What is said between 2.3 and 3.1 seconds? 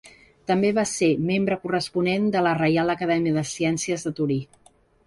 de la Reial